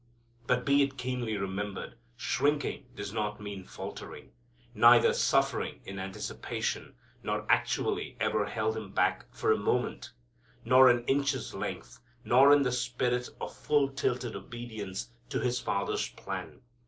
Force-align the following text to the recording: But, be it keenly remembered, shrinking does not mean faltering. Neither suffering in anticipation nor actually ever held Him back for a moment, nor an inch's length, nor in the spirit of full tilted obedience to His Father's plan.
But, 0.47 0.65
be 0.65 0.81
it 0.81 0.97
keenly 0.97 1.37
remembered, 1.37 1.93
shrinking 2.17 2.87
does 2.95 3.13
not 3.13 3.39
mean 3.39 3.65
faltering. 3.65 4.31
Neither 4.73 5.13
suffering 5.13 5.79
in 5.85 5.99
anticipation 5.99 6.95
nor 7.21 7.45
actually 7.47 8.17
ever 8.19 8.47
held 8.47 8.75
Him 8.75 8.93
back 8.93 9.27
for 9.31 9.51
a 9.51 9.57
moment, 9.59 10.11
nor 10.65 10.89
an 10.89 11.05
inch's 11.05 11.53
length, 11.53 11.99
nor 12.23 12.51
in 12.51 12.63
the 12.63 12.71
spirit 12.71 13.29
of 13.39 13.55
full 13.55 13.89
tilted 13.89 14.35
obedience 14.35 15.11
to 15.29 15.39
His 15.39 15.59
Father's 15.59 16.09
plan. 16.09 16.61